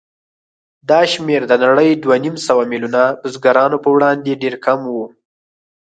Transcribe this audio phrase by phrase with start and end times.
[0.89, 4.95] دا شمېر د نړۍ دوهنیمسوه میلیونه بزګرانو په وړاندې ډېر کم و.